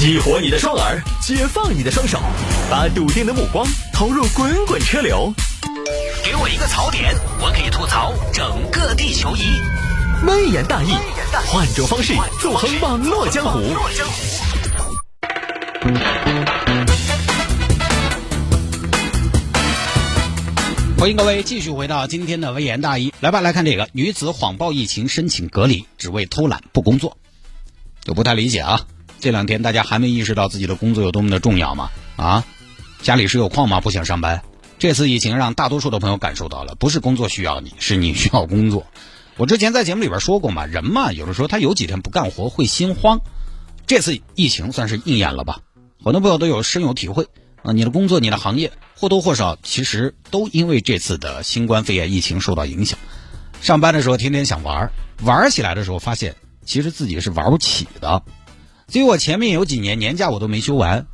[0.00, 2.18] 激活你的双耳，解放你的双手，
[2.70, 5.30] 把笃定的目光投入滚滚车流。
[6.24, 9.42] 给我一个槽点，我可以吐槽整个地球仪。
[10.26, 10.94] 微言大义，
[11.48, 13.60] 换种方式纵横网络江湖。
[20.98, 27.18] 欢迎各位继续回到今天的微言大义，来吧，来看这个女子谎报疫情申请隔离，只为偷懒不工作，
[28.02, 28.80] 就不太理解啊。
[29.20, 31.90] 这两天大家还没意识到自己的工作有多么的重要吗？
[32.16, 32.44] 啊，
[33.02, 33.80] 家里是有矿吗？
[33.80, 34.42] 不想上班。
[34.78, 38.86] 这次疫情让大多数的朋友感受到了，不是工作需要你，是你需要工作。
[39.36, 43.20] 我之前在节目里边说过嘛，人嘛，有的时候他有几天不干活会心慌。
[43.86, 45.60] 这次疫情算是应验了吧？
[46.02, 47.28] 很多朋友都有深有体会
[47.62, 47.72] 啊。
[47.72, 52.98] 你的工作、你的行业或多或少其实都因为这次的新冠肺炎疫情受到影响。
[53.60, 54.90] 上班的时候天天想玩，
[55.22, 58.22] 玩起来的时候发现其实自己是玩不起的。
[58.90, 61.06] 所以我前面有几年年假我都没休完，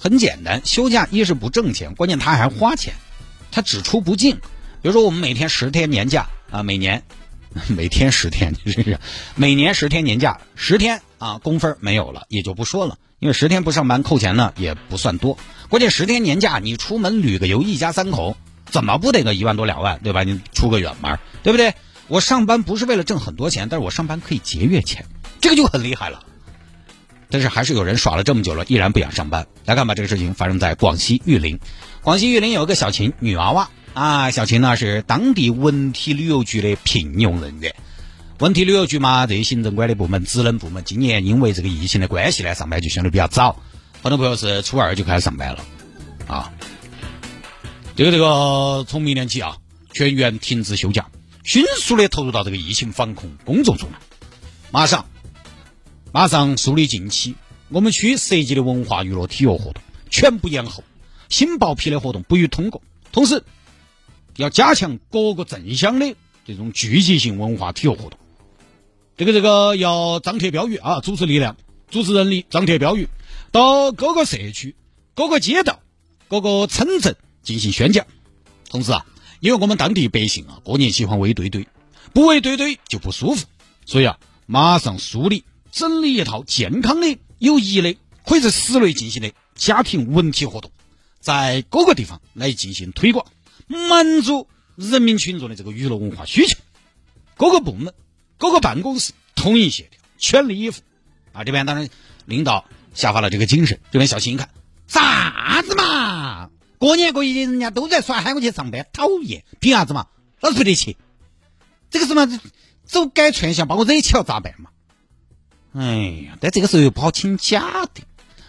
[0.00, 2.94] 很简单，休假一是不挣钱，关键他还花钱，
[3.50, 4.36] 他只出不进。
[4.36, 7.02] 比如说我们每天十天年假啊，每年
[7.68, 8.98] 每天十天，真 是
[9.34, 15.36] 每年十天年假，十天啊工分没有了也就不说了，因为十天不上班扣钱呢也不算多。
[15.68, 18.38] 关键十天年假你出门旅个游，一家三口
[18.70, 20.22] 怎么不得个一万多两万，对吧？
[20.22, 21.74] 你出个远门，对不对？
[22.08, 25.04] 我上班不是为了挣很多钱，但是我上班可以节约钱，
[25.40, 26.24] 这个就很厉害了。
[27.30, 29.46] 但是还是有人耍了这么久了，依然不想上班。
[29.64, 31.58] 来看吧，这个事情发生在广西玉林。
[32.02, 37.74] 广西玉林有一个小琴女娃娃啊，小琴呢是当地文体旅游局的聘用人员。
[38.40, 43.60] 文体旅游局嘛，这些行政管理部门、职能部门，今年因为这个疫情的关系呢，上班就相对比较早。
[44.02, 45.64] 很多朋友是初二就开始上班了
[46.26, 46.52] 啊。
[47.96, 49.56] 这个这个，从明年起啊，
[49.92, 51.06] 全员停止休假，
[51.44, 53.98] 迅速的投入到这个疫情防控工作中来，
[54.70, 55.06] 马上。
[56.14, 57.34] 马上梳理近期
[57.70, 60.84] 我们区涉及的文化娱乐体育活动全部延后，
[61.28, 62.80] 新报批的活动不予通过。
[63.10, 63.42] 同时，
[64.36, 66.14] 要加强各个镇乡的
[66.46, 68.12] 这种聚集性文化体育活动。
[69.16, 71.56] 这个这个要张贴标语啊，组织力量、
[71.90, 73.08] 组织人力张贴标语，
[73.50, 74.76] 到各个社区、
[75.16, 75.80] 各个街道、
[76.28, 78.06] 各个村镇进行宣讲。
[78.70, 79.04] 同时啊，
[79.40, 81.66] 因为我们当地百姓啊，过年喜欢围堆堆，
[82.12, 83.46] 不围堆堆就不舒服，
[83.84, 84.16] 所以啊，
[84.46, 85.42] 马上梳理。
[85.74, 90.70] 整理一套健康的、有益的，可以在室内进行的家庭文体活动，
[91.18, 93.26] 在各个地方来进行推广，
[93.66, 94.46] 满足
[94.76, 96.56] 人民群众的这个娱乐文化需求。
[97.36, 97.92] 各个部门、
[98.38, 100.80] 各个办公室统一协调，全力以赴。
[101.32, 101.88] 啊，这边当然
[102.24, 103.80] 领导下发了这个精神。
[103.90, 104.50] 这边小新一看，
[104.86, 106.50] 啥子嘛？
[106.78, 109.44] 过年过节人家都在耍，喊我去上班，讨厌！
[109.58, 110.06] 凭啥子嘛？
[110.38, 110.96] 老子不得去。
[111.90, 112.28] 这个什么
[112.84, 114.70] 走街串巷把我惹起了咋办嘛？
[115.74, 115.96] 哎
[116.26, 118.02] 呀，但这个时候又不好请假的，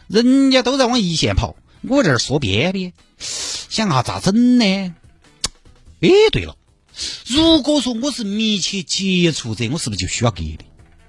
[0.07, 4.63] 人家都在往一线跑，我这儿缩边边，想下咋整呢？
[6.01, 6.55] 哎，对了，
[7.25, 10.59] 如果说我是密切接触者，我是不是就需要隔离？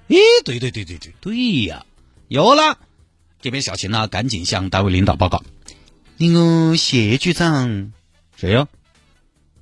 [0.08, 1.84] 哎，对对对对对对呀，
[2.28, 2.78] 有了！
[3.42, 5.44] 这边小秦呢，赶紧向单位领导报告。
[6.16, 7.92] 那个谢局长，
[8.36, 8.68] 谁呀？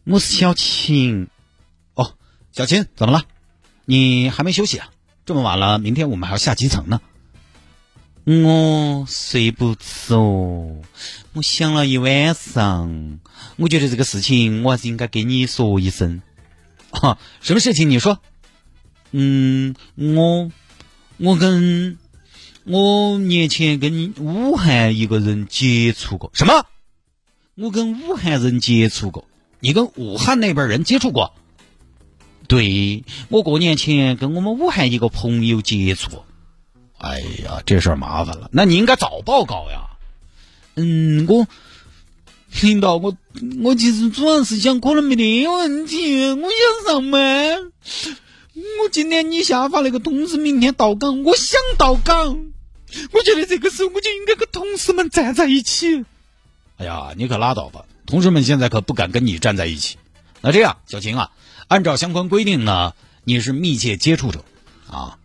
[0.05, 1.29] 我是小秦。
[1.95, 2.15] 哦，
[2.53, 3.25] 小秦，怎么了？
[3.87, 4.91] 你还没休息啊？
[5.27, 7.01] 这么晚了，明天我们还要下基层呢。
[8.27, 10.83] 我睡不着，
[11.33, 13.21] 我想了一晚上，
[13.57, 16.21] 我觉得这个事情我还是应该跟你说一声。
[16.91, 17.89] 啊，什么事情？
[17.89, 18.21] 你说。
[19.13, 20.51] 嗯，我
[21.17, 21.99] 我跟
[22.65, 26.31] 我年前跟武汉一个人接触过。
[26.35, 26.67] 什么？
[27.55, 29.27] 我跟武汉人接触过？
[29.61, 31.33] 你跟武汉那边人接触过？
[32.47, 36.23] 对我过年前跟我们武汉一个朋友接触，
[36.99, 38.49] 哎呀，这事儿麻烦了。
[38.53, 39.91] 那你应该早报告呀。
[40.77, 41.47] 嗯，我
[42.61, 43.17] 领导，我
[43.63, 46.49] 我其实主要是想可能没得问题，我
[46.85, 47.73] 想上班。
[48.55, 52.47] 我今天你下发那个通知，明天到岗，我想到岗。
[53.13, 56.05] 我觉得这个时候我就应该跟同事们站在一起。
[56.77, 59.97] 哎呀，你可拉倒吧，同事们现在可不敢跟你站在一起。
[60.41, 61.31] 那这样，小秦啊。
[61.69, 62.95] 按照相关规定呢，
[63.25, 64.45] 你是密切接触者，
[64.89, 65.19] 啊，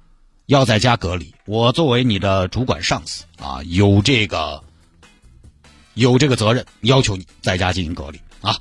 [0.46, 1.34] 要在家隔离。
[1.46, 4.64] 我作为你的主管上司啊，有这个
[5.94, 8.58] 有这个责任，要求你在家进行隔离啊。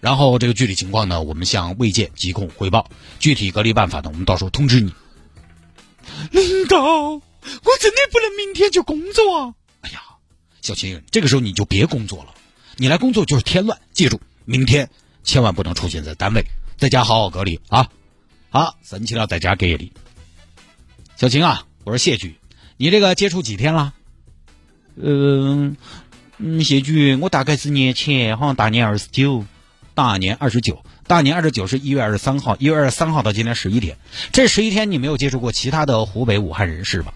[0.00, 2.90] 然后这个具体情况呢，我们向卫健疾控汇报。
[3.18, 4.92] 具体隔离办法呢，我们到时候通知你。
[6.30, 7.20] 领导，我
[7.80, 9.54] 真的不能明天就工作啊！
[9.82, 10.00] 哎呀，
[10.62, 12.34] 小秦，这个时候你就别工作了，
[12.76, 13.78] 你来工作就是添乱。
[13.92, 14.88] 记住，明天
[15.22, 16.44] 千万不能出现在单位。
[16.78, 17.88] 在家好好隔离啊！
[18.50, 19.92] 好，神奇了在家隔离。
[21.16, 22.36] 小秦啊，我说谢局，
[22.76, 23.94] 你这个接触几天了？
[24.94, 25.76] 嗯
[26.36, 29.44] 嗯，谢局，我大概是年前，好像大年二十九，
[29.94, 33.98] 大年二十九，大年二十九是一月二十三号，一月二十三号到今天十一天，
[34.30, 37.12] 这十一天你没有接触过其他的湖北武汉人士吧？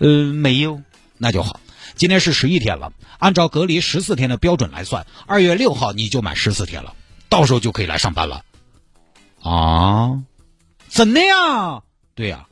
[0.00, 0.82] 嗯，没有，
[1.16, 1.60] 那就好。
[1.94, 6.96] 今天是十一天了，按照隔离十四天的标准来算，二月六号你就满十四天了，
[7.28, 8.44] 到时候就可以来上班了。
[9.42, 10.22] 啊，
[10.88, 11.82] 真的呀？
[12.14, 12.48] 对呀，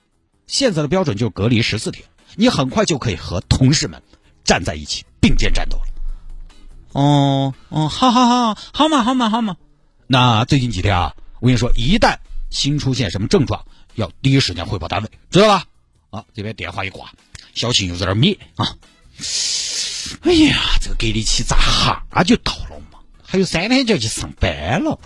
[0.46, 4.02] 现在的标准就是隔离十四天，你很快就可以和同事们
[4.44, 5.84] 站在一起并肩战斗了。
[6.92, 9.56] 哦哦，好好好，好嘛好嘛好嘛。
[10.06, 12.18] 那最近几天啊，我跟你说，一旦
[12.50, 13.64] 新出现什么症状，
[13.94, 15.64] 要第一时间汇报单位，知道吧？
[16.10, 17.10] 啊，这边电话一挂，
[17.54, 18.76] 小秦又在那灭啊。
[20.22, 23.00] 哎呀，这个隔离期咋哈就到了嘛？
[23.24, 25.00] 还有三天就要去上班了。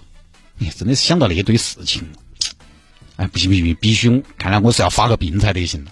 [0.59, 2.07] 你真的是想到那一堆事情，
[3.17, 5.87] 哎，不行不行，必须看来我是要发个病才得行。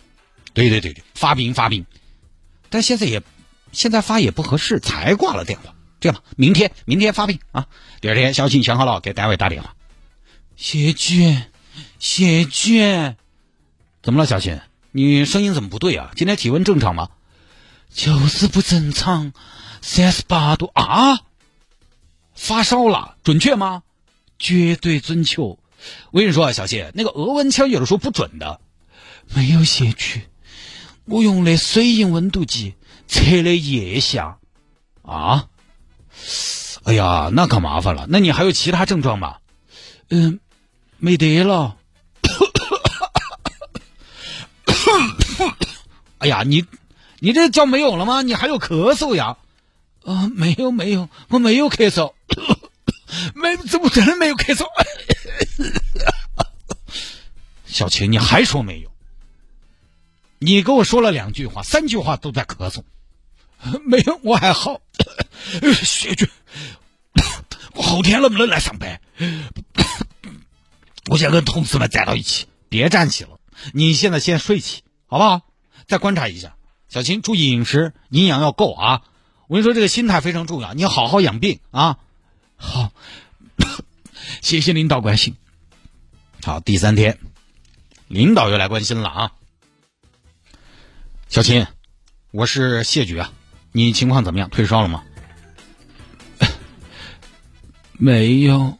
[0.53, 1.87] 对对对对，发病发病，
[2.71, 3.23] 但现在也
[3.73, 5.75] 现在发也不合适，才挂了电话。
[6.01, 7.67] 这样吧，明天明天发病啊。
[8.01, 9.75] 第二天小琴想好了给单位打电话。
[10.57, 11.43] 谢军，
[11.99, 13.17] 谢军，
[14.03, 14.61] 怎么了，小琴？
[14.93, 16.11] 你声音怎么不对啊？
[16.17, 17.11] 今天体温正常吗？
[17.93, 19.33] 就是不正常，
[19.81, 21.21] 三十八度啊！
[22.35, 23.83] 发烧了，准确吗？
[24.39, 25.43] 绝对准确。
[25.43, 25.59] 我
[26.13, 28.61] 跟你说啊，小谢，那个额温枪有的时候不准的。
[29.35, 30.29] 没有写去，
[31.05, 32.75] 我用的水银温度计
[33.09, 34.39] 测的腋下。
[35.03, 35.47] 啊？
[36.85, 38.07] 哎呀，那可麻烦了。
[38.09, 39.39] 那你还有其他症状吗？
[40.09, 40.39] 嗯，
[40.99, 41.77] 没得了。
[46.19, 46.65] 哎呀，你
[47.19, 48.23] 你这叫没有了吗？
[48.23, 49.37] 你还有咳嗽呀？
[50.05, 52.13] 啊，没有没有，我没有咳嗽。
[53.35, 54.67] 没，怎么真的没有咳嗽？
[57.67, 58.91] 小秦，你还说没有？
[60.39, 62.83] 你跟我说了两句话，三句话都在咳嗽。
[63.85, 64.81] 没有，我还好。
[65.83, 66.29] 谢军，
[67.75, 69.01] 我后天能不能来上班？
[71.09, 72.47] 我想跟同事们站到一起。
[72.69, 73.39] 别站起了，
[73.73, 75.43] 你现在先睡起，好不好？
[75.87, 76.57] 再观察一下，
[76.89, 79.03] 小秦，注意饮食，营养要够啊！
[79.47, 81.99] 我跟你说，这个心态非常重要，你好好养病啊。
[82.57, 82.93] 好，
[84.43, 85.37] 谢谢领导关心。
[86.43, 87.19] 好，第三天，
[88.09, 89.33] 领导又来关心了啊。
[91.29, 91.67] 小秦，
[92.31, 93.33] 我是谢局啊，
[93.73, 94.49] 你情况怎么样？
[94.51, 95.03] 退烧了吗？
[97.93, 98.79] 没有，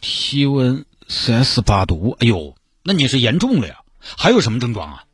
[0.00, 2.16] 体温三十八度。
[2.20, 3.80] 哎呦，那你是严重了呀？
[4.00, 5.04] 还有什么症状啊？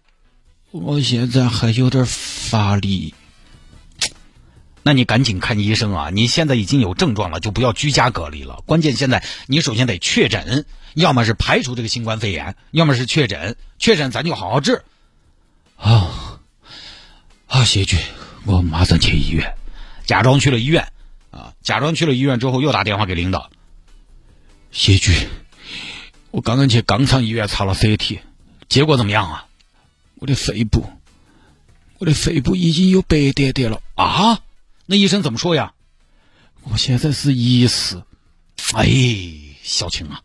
[0.71, 3.15] 我现在还有点乏力。
[4.83, 6.11] 那你赶紧看医生啊！
[6.11, 8.63] 你现在已经有症状了，就不要居家隔离了。
[8.67, 13.57] 关键现在你首先得确诊，要么是排除这个新冠肺炎，要么是确诊。
[13.79, 14.83] 确诊咱就好好治。
[15.77, 16.41] 啊，
[17.47, 17.97] 啊，谢局，
[18.45, 19.55] 我马上去医院，
[20.05, 20.93] 假装去了医院，
[21.31, 23.51] 啊，假装去了医院之后又打电话给领导。
[24.73, 25.13] 谢局，
[26.31, 28.19] 我刚刚去肛肠医院查了 CT，
[28.69, 29.47] 结果怎么样啊？
[30.17, 30.89] 我的肺部，
[31.99, 34.41] 我的肺部已经有白点点了啊！
[34.93, 35.73] 那医生怎么说呀？
[36.65, 38.03] 我现在是医师。
[38.75, 38.87] 哎，
[39.63, 40.21] 小青啊，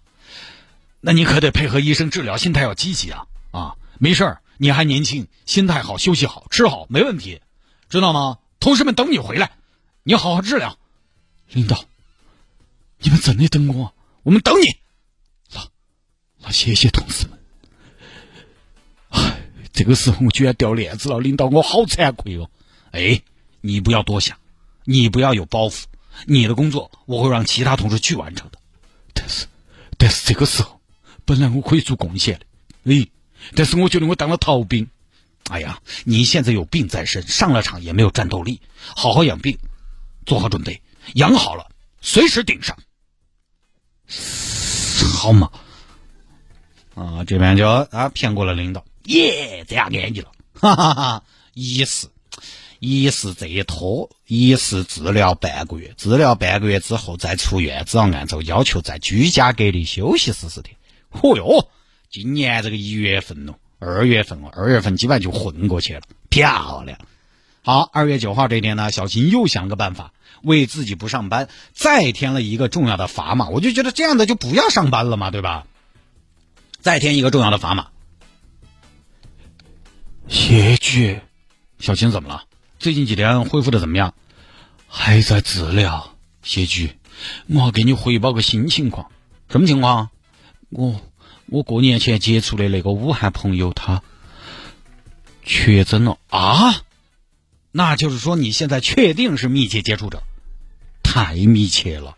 [0.99, 3.27] 那你可得配合医生治疗，心态要积极啊！
[3.51, 7.39] 啊，没事儿，你还年轻，心态好，休息好，吃好，没问题，
[7.87, 8.39] 知道吗？
[8.59, 9.51] 同事们等你回来，
[10.03, 10.77] 你好好治疗。
[11.51, 11.85] 领导，
[12.97, 13.93] 你们真的等我？
[14.23, 14.65] 我们等你。
[15.53, 15.65] 那
[16.39, 17.39] 那谢谢同事们。
[19.11, 22.51] 哎，这个时候我居然掉链子了，领导，我好惭愧哦。
[22.91, 23.21] 哎，
[23.61, 24.37] 你不要多想。
[24.89, 25.83] 你不要有包袱，
[26.25, 28.57] 你的工作我会让其他同事去完成的。
[29.13, 29.45] 但是，
[29.97, 30.79] 但是这个时候，
[31.25, 32.45] 本来我可以做贡献的，
[32.95, 33.05] 哎，
[33.53, 34.87] 但是我觉得我当了逃兵。
[35.49, 38.61] 哎呀，你现在有病在身，上了场也没有战斗力，
[38.95, 39.57] 好好养病，
[40.25, 40.81] 做好准备，
[41.15, 42.77] 养好了随时顶上，
[45.13, 45.51] 好嘛？
[46.95, 52.09] 啊，这边就啊骗过了领导，耶，这样安逸了，哈哈哈，意思。
[52.79, 60.75] 一是这一拖，一是治疗半个月，治疗半个月之后再出院，只要按照要求在居家隔离休息十四天。
[61.11, 61.69] 嚯哟，
[62.09, 66.99] 今年这个一月份咯，二月份哦，二月份基本上就混过去了，漂亮。
[67.63, 73.49] 好，二月九号这天呢，小琴又想个办法，为自己不上班再添了一个重要的砝码。
[73.49, 75.65] 我就觉得这样的就不要上班了嘛，对吧？
[76.79, 77.87] 再添一个重要的砝码。
[80.27, 81.23] 谢绝，
[81.79, 82.43] 小琴怎么了？
[82.79, 84.13] 最近几天恢复的怎么样？
[84.87, 86.13] 还在治疗。
[86.43, 86.95] 谢局，
[87.47, 89.11] 我给你汇报个新情况。
[89.49, 90.09] 什么情况？
[90.69, 91.01] 我
[91.47, 94.03] 我过年前接触的那个武汉朋友，他
[95.43, 96.83] 确诊了啊？
[97.71, 100.21] 那就是说你现在确定是密切接触者，
[101.03, 102.15] 太密切了。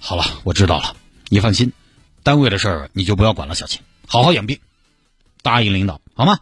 [0.00, 0.96] 好了，我知道了，
[1.28, 1.72] 你放心，
[2.22, 4.58] 单位的事儿你就不要管了，小秦，好好养病，
[5.42, 6.40] 答应领导好吗？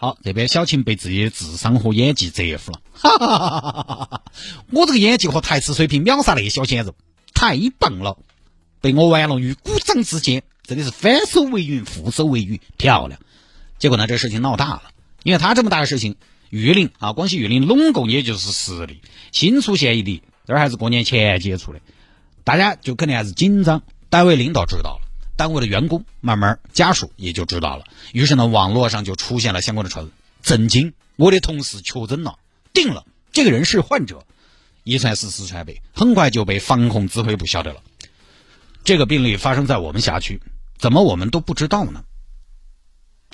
[0.00, 4.22] 好，这边小秦被自己的智商和演技折服了，哈哈哈哈哈哈！
[4.70, 6.94] 我这个演技和台词水平秒杀那些小鲜肉，
[7.34, 8.16] 太棒了，
[8.80, 13.18] 被我玩弄于股掌之间，真的是翻手为云，覆手为雨，漂亮。
[13.80, 14.82] 结果呢，这事情闹大了，
[15.24, 16.14] 因为他这么大的事情，
[16.48, 19.00] 玉林啊，广西玉林拢共也就是十例，
[19.32, 21.80] 新出现一例，这还是过年前接触的，
[22.44, 25.07] 大家就肯定还是紧张，单位领导知道了。
[25.38, 30.12] 单位的员工慢慢家属也就知道了，于是呢，网络上就出现了相关的传闻。
[30.42, 30.92] 震惊！
[31.14, 32.38] 我的同事确诊了，
[32.72, 34.26] 定了，这个人是患者。
[34.82, 37.80] 一传十，十传百，很快就被防控指挥部晓得了。
[38.82, 40.40] 这个病例发生在我们辖区，
[40.76, 42.04] 怎么我们都不知道呢？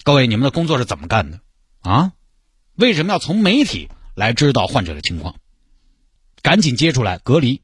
[0.02, 1.40] 各位，你们的工作是怎么干的
[1.80, 2.12] 啊？
[2.74, 5.36] 为什么要从媒体来知道患者的情况？
[6.42, 7.62] 赶紧接出来隔离。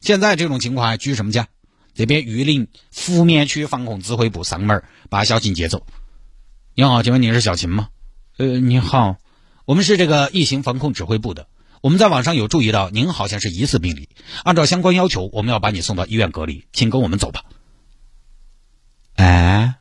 [0.00, 1.48] 现在这种情况还居什么家？
[1.94, 5.86] 这边玉林福棉区防控指挥部上门把小琴接走。
[6.74, 7.88] 你好，请问您是小琴吗？
[8.36, 9.18] 呃，你好，
[9.64, 11.46] 我们是这个疫情防控指挥部的。
[11.80, 14.08] 我们在网上有注意到您好像是疑似病例，
[14.42, 17.44] 按照相关要求，我们要把你送到医院隔离，请跟我们走吧。
[19.16, 19.74] 哎，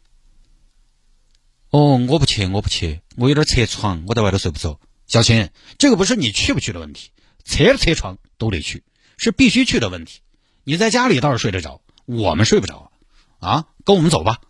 [1.69, 4.79] 哦，我不去，我不去，我有点侧床，我在外头睡不着。
[5.07, 7.09] 小琴，这个不是你去不去的问题，
[7.43, 8.83] 侧不侧床都得去，
[9.17, 10.19] 是必须去的问题。
[10.63, 11.81] 你在家里倒是睡得着。
[12.05, 12.91] 我们睡不着
[13.39, 14.41] 啊，跟我们走吧。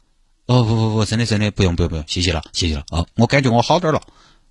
[0.46, 4.02] 哦不不不，真的真的不用不用不用，谢谢了谢谢了啊，我感觉我好点了。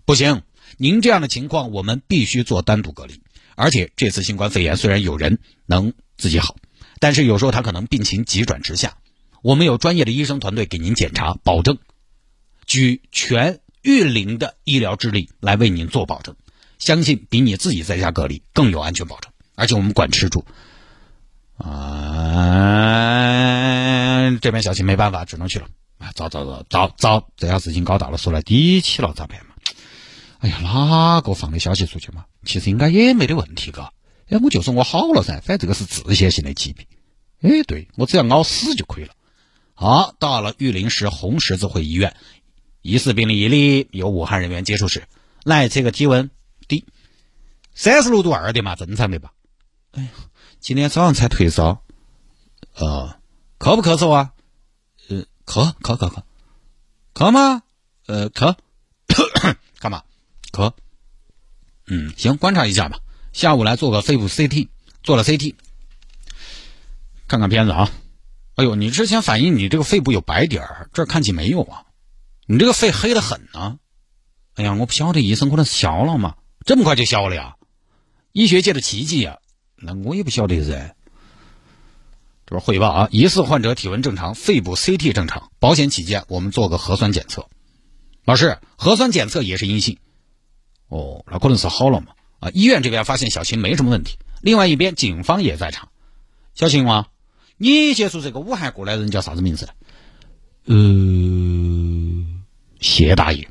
[0.06, 0.42] 不行，
[0.78, 3.20] 您这样的情况我们必须做单独隔离。
[3.54, 6.56] 而且这次新冠肺炎虽然有人能自己好，
[6.98, 8.96] 但是有时候他可能病情急转直下，
[9.42, 11.78] 我们有专业的医生团队给您检查，保证
[12.64, 16.36] 举全玉林的医疗之力来为您做保证，
[16.78, 19.30] 相信比你自己在家隔离更有安全保证。
[19.54, 20.46] 而且我们管吃住。
[21.64, 21.70] 啊，
[24.40, 25.68] 这边小琴没办法，只能去了。
[25.98, 29.54] 啊，糟糟糟糟糟，这下事情搞大了，说来底气了，咋办嘛？
[30.40, 32.24] 哎呀，哪个放的消息出去嘛？
[32.44, 33.92] 其实应该也没得问题，嘎。
[34.28, 36.84] 哎，我就说我好了噻，反正这个是自限性的疾病。
[37.42, 39.14] 哎，对我只要熬死就可以了。
[39.74, 42.16] 好，到了玉林市红十字会医院，
[42.80, 45.04] 疑似病例一例，有武汉人员接触史。
[45.44, 46.30] 来测个体温，
[46.66, 46.84] 低，
[47.72, 49.32] 三十六度二的嘛，正常的吧？
[49.92, 50.08] 哎呀。
[50.62, 51.82] 今天早上才退烧，
[52.76, 53.18] 呃，
[53.58, 54.32] 咳不咳嗽啊？
[55.08, 56.22] 呃，咳咳咳咳，
[57.12, 57.64] 咳吗？
[58.06, 58.54] 呃，咳，
[59.80, 60.04] 干嘛？
[60.52, 60.72] 咳。
[61.88, 63.00] 嗯，行，观察一下吧。
[63.32, 64.68] 下午来做个肺部 CT，
[65.02, 65.56] 做了 CT，
[67.26, 67.90] 看看片子啊。
[68.54, 71.86] 哎呦，你之前反映你这个肺部有白点儿，这看起没有啊？
[72.46, 73.80] 你这个肺黑的很呢。
[74.54, 76.36] 哎呀，我不晓得，医生可能是消了嘛？
[76.64, 77.56] 这么快就消了呀？
[78.30, 79.40] 医学界的奇迹呀！
[79.82, 80.94] 那我也不晓得噻。
[82.46, 85.50] 这边汇报啊，疑似患者体温正常，肺部 CT 正常。
[85.58, 87.48] 保险起见，我们做个核酸检测。
[88.24, 89.98] 老师，核酸检测也是阴性。
[90.88, 92.08] 哦，那可能是好了嘛。
[92.40, 94.18] 啊，医院这边发现小秦没什么问题。
[94.42, 95.88] 另外一边，警方也在场。
[96.54, 97.08] 小秦啊，
[97.56, 99.68] 你接触这个武汉过来人叫啥子名字？
[100.66, 100.74] 呃，
[102.80, 103.48] 谢大爷。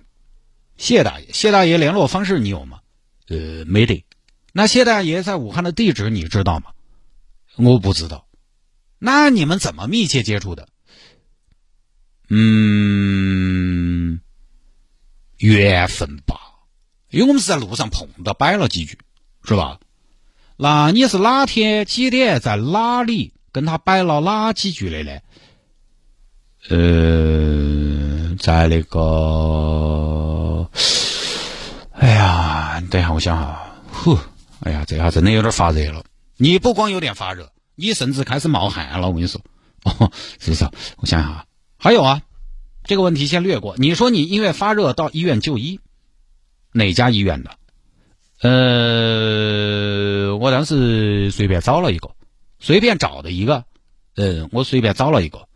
[0.78, 2.80] 谢大爷，谢大爷联络方式你有吗？
[3.28, 4.06] 呃，没得。
[4.52, 6.72] 那谢大爷在武汉的地址你知道吗？
[7.58, 8.26] 我不知道。
[9.00, 10.68] 那你们怎么密切接触的？
[12.30, 14.20] 嗯，
[15.38, 16.36] 缘分吧，
[17.10, 18.98] 因为我们是在路上碰到，摆了几句，
[19.44, 19.80] 是吧？
[20.56, 25.20] 那你是哪天几点在哪里跟他摆了哪几句的呢？
[26.70, 30.70] 呃，在那个，
[31.94, 34.18] 哎呀，等一下，我想哈，呼。
[34.62, 36.04] 哎呀，这下真的有点发热了。
[36.38, 39.08] 你不光有点发热，你甚至开始冒汗了。
[39.08, 39.42] 我跟你说，
[39.84, 40.66] 哦，是不是？
[40.98, 41.46] 我想想啊，
[41.78, 42.22] 还有啊，
[42.84, 43.76] 这个问题先略过。
[43.78, 45.80] 你说你因为发热到医院就医，
[46.72, 47.52] 哪家医院的？
[48.42, 52.12] 呃，我当时随便找了一个，
[52.60, 53.66] 随便找的一个。
[54.16, 55.48] 呃，我随便找了一个，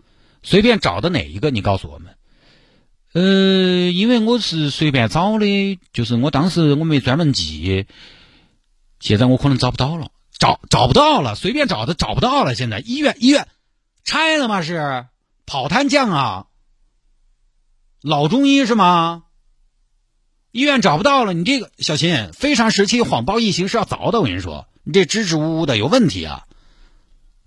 [0.41, 1.51] 随便找的哪一个？
[1.51, 2.15] 你告诉我们。
[3.13, 7.85] 呃，因为我是随便找的，就是我当时我没专门记。
[9.05, 10.09] 现在我可能找不到了，
[10.39, 12.55] 找找不到了，随便找的找不到了。
[12.55, 13.47] 现在医院医院
[14.03, 14.63] 拆了吗？
[14.63, 15.05] 是
[15.45, 16.47] 跑摊匠啊？
[18.01, 19.25] 老中医是吗？
[20.49, 24.21] 医院找不到了，你这个小秦，非常时期谎报疫情是要凿的。
[24.21, 26.47] 我跟你说，你这支支吾吾的有问题啊！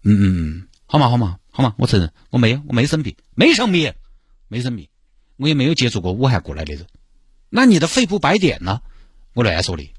[0.04, 3.94] 嗯嗯嗯，好嘛好嘛好嘛，我承认我没有，我没生病，没生病，
[4.46, 4.86] 没生病，
[5.36, 6.86] 我也没有接触过武汉过来的人。
[7.48, 8.80] 那你的肺部白点呢？
[9.34, 9.92] 我乱说的。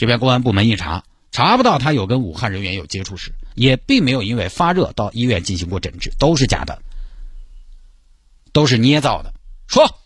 [0.00, 6.80] 这边公安部门一查，查不到他有跟武汉人员有接触史，也并没有因为发热到医院进行过诊治，都是假的，
[8.50, 9.34] 都是捏造的。
[9.66, 10.00] 说，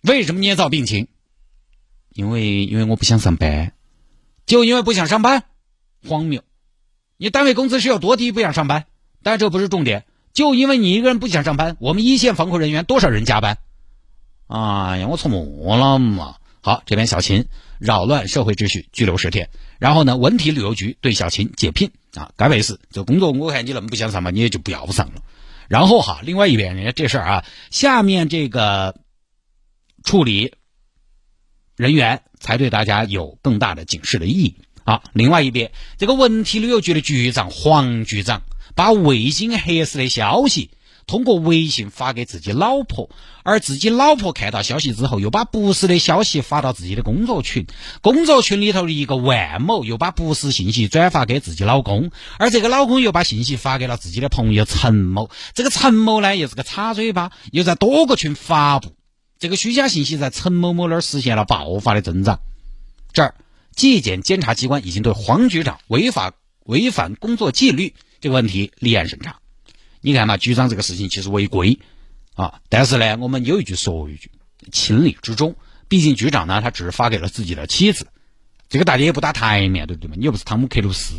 [0.00, 1.08] 为什么捏造病情？
[2.08, 3.74] 因为因为我不想上班，
[4.46, 5.44] 就因为不想上班，
[6.08, 6.42] 荒谬！
[7.18, 8.86] 你单位工资是有多低不想上班？
[9.22, 13.58] 但这不是重点，就因为你一个人不想上班，我们一线防控人员多少人加班？
[14.46, 16.36] 哎呀，我错么了嘛？
[16.62, 19.50] 好，这边小秦扰乱社会秩序，拘留十天。
[19.78, 25.22] 然后呢，文体旅游局对小秦解聘啊，该为是这工作我看你那么不想上嘛，你也就不要上了。
[25.68, 28.94] 然后哈，另外一边人家这事儿啊，下面这个
[30.04, 30.54] 处理。
[31.76, 35.00] 人员才对大家有更大的警示的意义啊！
[35.12, 38.42] 另外一边，这个文体旅游局的局长黄局长
[38.74, 40.70] 把未经核实的消息
[41.08, 43.10] 通过微信发给自己老婆，
[43.42, 47.66] 而自己老婆看到消息之后，又把不实的消息发到自己的工作群，
[48.02, 58.94] 工作群里头的一个万某又把不实信息转发给自己老公，而这个老公又把信息发给了自己的朋友陈某，这个陈某呢又是个插嘴巴，又在多个群发布。
[59.38, 62.40] 这个虚假信息在陈某某那儿实现了爆发的增长。
[63.14, 63.34] 这儿，
[63.74, 66.32] 纪检监察机关已经对黄局长违法
[66.64, 69.36] 违反工作纪律这个问题立案审查。
[70.08, 71.78] 你看嘛，局长这个事情其实违规
[72.34, 74.30] 啊，但是呢，我们有一句说一句，
[74.72, 75.54] 情理之中。
[75.86, 78.06] 毕竟局长呢，他只是发给了自己的妻子，
[78.70, 80.14] 这个大家也不打台面，对不对嘛？
[80.18, 81.14] 你又不是汤姆克鲁斯。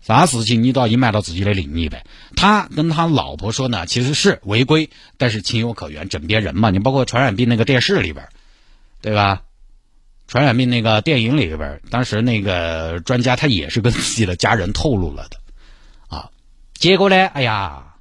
[0.00, 2.02] 啥事情你都要隐瞒到自己的另一半。
[2.34, 6.70] 他跟他老婆说呢，其实是违规，但是情有可原，枕边人嘛。
[6.70, 8.28] 你包括传染病那个电视里边，
[9.00, 9.44] 对吧？
[10.26, 15.38] 传染病那个电影里边，当时那个专家他也是跟自己的家人透露了的，
[16.78, 17.94] 结果呢，哎呀，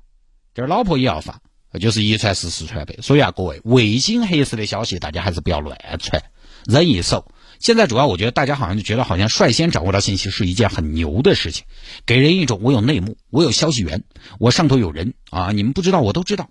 [0.53, 1.39] 这老婆也要发，
[1.79, 2.95] 就是一传十，十传百。
[3.01, 6.21] 所以啊，各位未经核实的消息，大家还是不要乱传，
[6.65, 7.31] 忍一手。
[7.59, 11.63] 现在主要，我觉得大家好像就觉得好像率先掌握到信息是一件很牛的事情，
[12.05, 14.03] 给人一种我有内幕，我有消息源，
[14.39, 16.49] 我上头有人啊，你们不知道我都知道。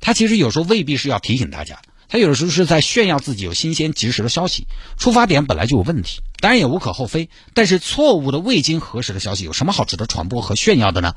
[0.00, 7.28] 他其实有时候未必是要提醒大家，他有的时候是在炫耀自己有新鲜及时的消息，出发点本来就有问题，当然也无可厚非。
[7.52, 11.14] 但是错误的未经核实的消息有什么好值得传播和炫耀的呢？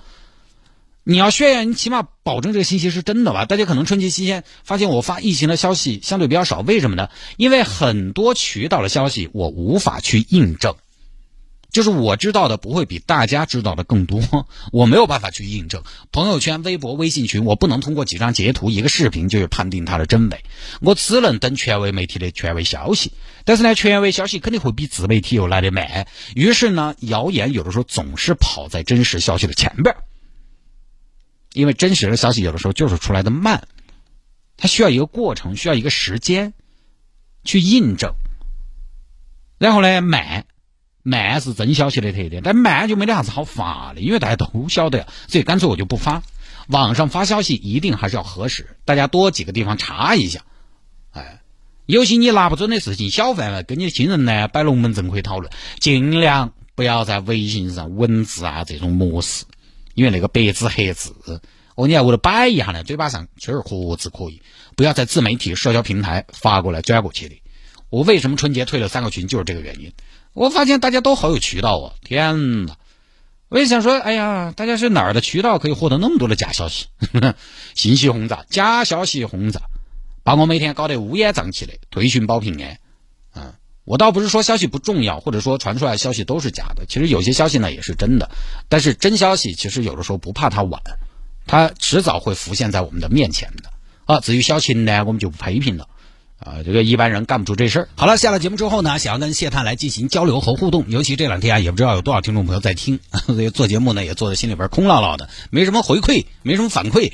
[1.03, 3.45] 你要炫耀，你起码保证这个信息是真的吧？
[3.45, 7.09] 大家可能春节期间发现我发疫情的消息相对比较少，为什么呢？
[7.37, 10.75] 因为很多渠道的消息我无法去印证，
[11.71, 14.21] 就是我知道的不会比大家知道的更多，
[14.71, 15.81] 我没有办法去印证。
[16.11, 20.43] 朋友圈、微博、微信群，我不能通过几张截图、一个视频就去判定它的真伪，
[20.81, 23.13] 我只能等权威媒体的权威消息。
[23.45, 30.03] 但是呢，权威消息肯定会比自媒体又来的慢，于是呢，谣言有的时候总是跑在真实消息的前边儿。
[31.53, 33.67] 因为真实的消息有的时候就是出来的慢，
[34.57, 36.53] 它需要一个过程，需要一个时间
[37.43, 38.13] 去印证。
[39.57, 40.45] 然后呢，慢，
[41.03, 46.23] 慢是真消息的特点，但慢就没得啥子好发的，因为大家都晓得，所以干脆我就不发。
[46.67, 50.41] 网上发消息一定还是要核实，大家多几个地方查一下。
[51.11, 51.41] 哎，
[51.87, 59.45] 有些你拿不准的事情，小范围跟你的亲人呢摆龙门阵可以讨论，尽量不要在微信上文字啊这种模式。
[59.99, 61.13] 因为那个白纸黑字，
[61.75, 64.41] 哦，你要为了摆一下呢，嘴巴上确实活字可以，
[64.77, 67.35] 不要在自媒体社交平台发过来转过去的。
[67.89, 69.91] 我为什么春节退了三个群，就是这个原因。
[70.33, 72.77] 我发现大家都好有渠道哦，天哪！
[73.49, 76.85] 我也想说，哎呀，大家是哪儿的渠道可以获得那么多的假消息？
[77.75, 79.59] 信息轰炸，假消息轰炸，
[80.23, 82.79] 把我每天搞得乌烟瘴气的，退群保平安。
[83.89, 86.85] 我倒不是说消息不重要，或者说传出来消息都是假的。
[86.87, 88.29] 其实有些消息呢也是真的，
[88.67, 90.79] 但是真消息其实有的时候不怕它晚，
[91.47, 93.71] 它迟早会浮现在我们的面前的。
[94.05, 95.87] 啊，至于小秦呢，我们就不批评了。
[96.37, 97.89] 啊，这个一般人干不出这事儿。
[97.95, 107.11] 好了，下了节目之后呢，想要跟谢探来进行交流和互动，尤其这两天啊，也不知道有多少听众朋友在听， 所以做节目呢也做的心里边空落落的，没什么回馈，没什么反馈。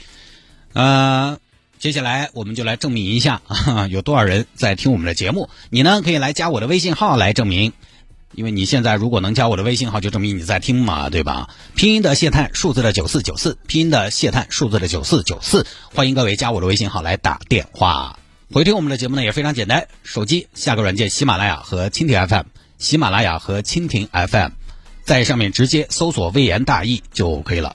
[0.74, 1.38] 呃。
[1.80, 5.50] 接下来我们就来证明一下 啊，有多少人在听我们的节目？
[5.70, 7.74] 你呢可以来加我的微信号来证明，
[8.34, 11.50] 因为你现在如果能加我的微信号，就证明你在听嘛，对吧？
[11.76, 18.18] 拼音的谢探，数字的九四九四，拼音的谢探，数字的九四九四，欢迎各位加我的微信号来打电话。
[18.52, 22.46] 回听我们的节目呢也非常简单，手机下个软件喜马拉雅和蜻蜓 FM，
[22.78, 24.52] 喜马拉雅和蜻蜓 FM，
[25.04, 27.74] 在上面直接搜索“微言大义”就可以了。